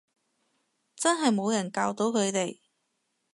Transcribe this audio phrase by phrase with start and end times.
[0.95, 2.57] 真係冇人教到佢哋